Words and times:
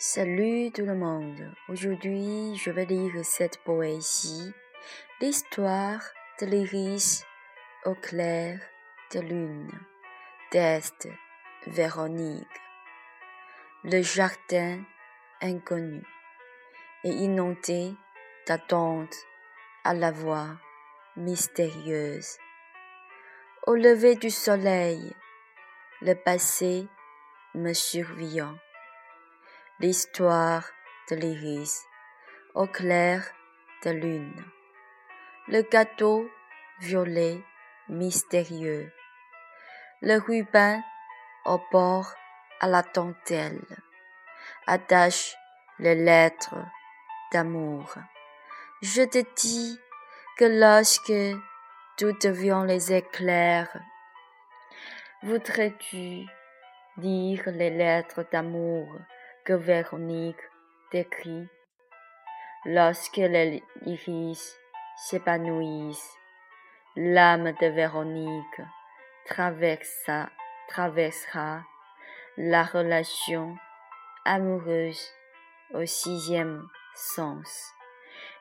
Salut 0.00 0.70
tout 0.70 0.84
le 0.84 0.94
monde. 0.94 1.52
Aujourd'hui, 1.68 2.54
je 2.54 2.70
vais 2.70 2.84
lire 2.84 3.24
cette 3.24 3.58
poésie, 3.64 4.54
l'histoire 5.20 6.00
de 6.40 6.46
l'iris 6.46 7.24
au 7.84 7.96
clair 7.96 8.60
de 9.12 9.18
lune, 9.18 9.72
d'Est 10.52 11.08
Véronique. 11.66 12.46
Le 13.82 14.00
jardin 14.00 14.84
inconnu 15.40 16.04
et 17.02 17.10
inondé 17.10 17.92
d'attente 18.46 19.16
à 19.82 19.94
la 19.94 20.12
voix 20.12 20.60
mystérieuse. 21.16 22.38
Au 23.66 23.74
lever 23.74 24.14
du 24.14 24.30
soleil, 24.30 25.12
le 26.02 26.14
passé 26.14 26.86
me 27.56 27.72
survient 27.72 28.56
l'histoire 29.80 30.64
de 31.08 31.14
l'iris 31.14 31.84
au 32.54 32.66
clair 32.66 33.22
de 33.84 33.90
lune, 33.90 34.44
le 35.46 35.62
gâteau 35.62 36.28
violet 36.80 37.40
mystérieux, 37.88 38.92
le 40.02 40.18
ruban 40.18 40.82
au 41.44 41.60
bord 41.70 42.12
à 42.60 42.66
la 42.66 42.82
dentelle, 42.82 43.64
attache 44.66 45.36
les 45.78 45.94
lettres 45.94 46.58
d'amour. 47.32 47.94
Je 48.82 49.02
te 49.02 49.22
dis 49.36 49.78
que 50.38 50.44
lorsque 50.44 51.38
tout 51.96 52.16
devient 52.20 52.64
les 52.66 52.92
éclairs, 52.92 53.80
voudrais-tu 55.22 56.26
lire 56.96 57.42
les 57.46 57.70
lettres 57.70 58.26
d'amour 58.32 58.88
que 59.48 59.54
Véronique 59.54 60.44
décrit. 60.92 61.48
Lorsque 62.66 63.16
les 63.16 63.62
iris 63.86 64.58
s'épanouissent, 65.06 66.18
l'âme 66.96 67.52
de 67.52 67.66
Véronique 67.68 68.60
traversa, 69.24 70.28
traversera 70.68 71.62
la 72.36 72.62
relation 72.62 73.56
amoureuse 74.26 75.02
au 75.72 75.86
sixième 75.86 76.68
sens, 76.94 77.72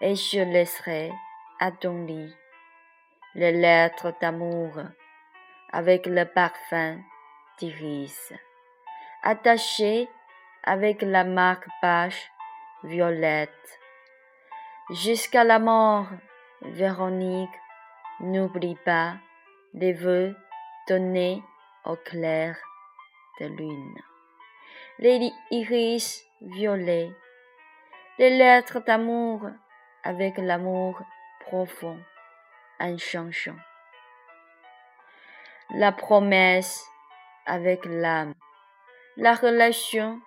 et 0.00 0.14
je 0.14 0.38
laisserai 0.38 1.10
à 1.58 1.72
ton 1.72 2.04
lit 2.04 2.32
les 3.34 3.50
lettres 3.50 4.14
d'amour 4.20 4.74
avec 5.72 6.06
le 6.06 6.26
parfum 6.26 7.00
d'iris, 7.58 8.32
attachées 9.24 10.08
avec 10.64 11.02
la 11.02 11.24
marque 11.24 11.66
page 11.80 12.30
violette. 12.84 13.50
Jusqu'à 14.90 15.44
la 15.44 15.58
mort, 15.58 16.06
Véronique, 16.62 17.50
n'oublie 18.20 18.76
pas 18.84 19.14
les 19.74 19.92
vœux 19.92 20.36
donnés 20.88 21.42
au 21.84 21.96
clair 21.96 22.56
de 23.40 23.46
lune. 23.46 23.98
Les 24.98 25.32
iris 25.50 26.24
violets, 26.40 27.10
les 28.18 28.30
lettres 28.30 28.80
d'amour 28.80 29.48
avec 30.04 30.38
l'amour 30.38 31.00
profond, 31.40 31.98
en 32.78 32.96
chanson. 32.98 33.56
La 35.74 35.90
promesse 35.90 36.86
avec 37.46 37.84
l'âme, 37.86 38.34
la 39.16 39.34
relation 39.34 40.20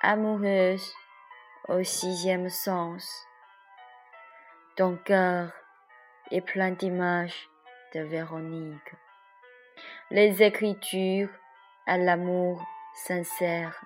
amoureuse 0.00 0.94
au 1.68 1.82
sixième 1.82 2.48
sens. 2.48 3.26
Ton 4.76 4.96
cœur 4.96 5.50
est 6.30 6.40
plein 6.40 6.70
d'images 6.70 7.48
de 7.94 8.00
Véronique. 8.00 8.92
Les 10.10 10.42
écritures 10.42 11.30
à 11.86 11.98
l'amour 11.98 12.64
sincère 12.94 13.84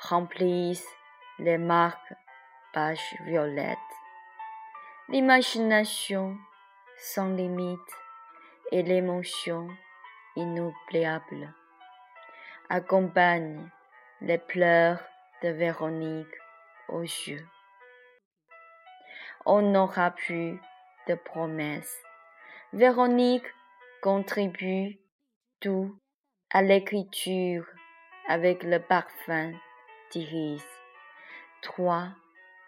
remplissent 0.00 0.96
les 1.38 1.58
marques 1.58 2.14
pages 2.72 3.14
violettes. 3.24 3.78
L'imagination 5.08 6.36
sans 6.98 7.28
limite 7.28 7.80
et 8.70 8.82
l'émotion 8.82 9.68
inoubliable 10.36 11.52
accompagnent 12.68 13.68
les 14.20 14.38
pleurs 14.38 15.00
de 15.42 15.48
Véronique 15.48 16.34
aux 16.88 17.02
yeux. 17.02 17.46
On 19.44 19.62
n'aura 19.62 20.12
plus 20.12 20.60
de 21.08 21.14
promesses. 21.14 22.00
Véronique 22.72 23.46
contribue 24.02 24.98
tout 25.60 25.96
à 26.50 26.62
l'écriture 26.62 27.66
avec 28.28 28.62
le 28.62 28.78
parfum 28.78 29.52
d'iris. 30.10 30.64
Trois 31.62 32.08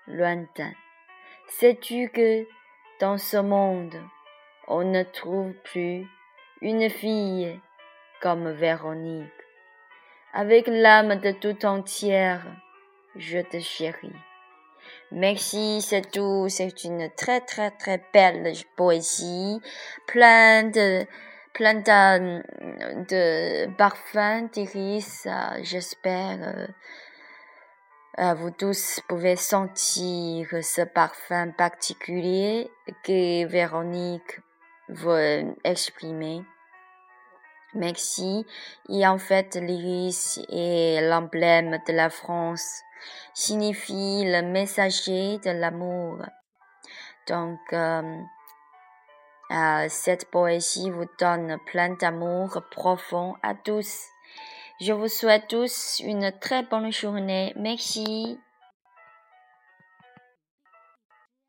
lointain. 0.06 0.72
Sais-tu 1.48 2.08
que 2.08 2.46
dans 3.00 3.18
ce 3.18 3.36
monde, 3.36 4.00
on 4.66 4.82
ne 4.84 5.02
trouve 5.02 5.52
plus 5.64 6.06
une 6.60 6.88
fille 6.90 7.60
comme 8.20 8.50
Véronique? 8.50 9.30
Avec 10.32 10.66
l'âme 10.66 11.16
de 11.20 11.30
tout 11.30 11.64
entière, 11.64 12.44
je 13.16 13.38
te 13.40 13.60
chéris. 13.60 14.12
Merci, 15.10 15.80
c'est 15.80 16.10
tout. 16.10 16.46
C'est 16.48 16.84
une 16.84 17.10
très 17.16 17.40
très 17.40 17.70
très 17.70 18.02
belle 18.12 18.52
poésie, 18.76 19.60
plein 20.06 20.64
de 20.64 21.06
plein 21.52 21.74
de, 21.74 22.42
de 23.08 23.76
parfums 23.76 24.48
d'iris. 24.52 25.26
J'espère 25.62 26.68
euh, 28.20 28.34
vous 28.34 28.50
tous 28.50 29.00
pouvez 29.08 29.34
sentir 29.34 30.46
ce 30.62 30.82
parfum 30.82 31.50
particulier 31.50 32.70
que 33.02 33.44
Véronique 33.46 34.40
veut 34.88 35.54
exprimer. 35.64 36.44
Merci. 37.74 38.46
Et 38.88 39.04
en 39.04 39.18
fait, 39.18 39.56
l'iris 39.56 40.38
est 40.48 41.00
l'emblème 41.08 41.78
de 41.88 41.92
la 41.92 42.08
France, 42.08 42.82
signifie 43.32 44.24
le 44.24 44.42
messager 44.42 45.38
de 45.38 45.50
l'amour. 45.50 46.18
Donc, 47.26 47.60
euh, 47.72 48.18
euh, 49.50 49.86
cette 49.88 50.30
poésie 50.30 50.90
vous 50.90 51.06
donne 51.18 51.58
plein 51.66 51.90
d'amour 51.90 52.62
profond 52.70 53.34
à 53.42 53.54
tous. 53.54 54.08
Je 54.80 54.92
vous 54.92 55.08
souhaite 55.08 55.48
tous 55.48 56.00
une 56.00 56.32
très 56.40 56.62
bonne 56.64 56.92
journée. 56.92 57.52
Merci. 57.56 58.38